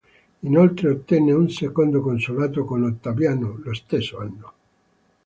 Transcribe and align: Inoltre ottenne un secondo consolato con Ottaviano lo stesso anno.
Inoltre 0.41 0.89
ottenne 0.89 1.31
un 1.31 1.47
secondo 1.51 2.01
consolato 2.01 2.65
con 2.65 2.81
Ottaviano 2.81 3.59
lo 3.61 3.73
stesso 3.75 4.17
anno. 4.17 4.53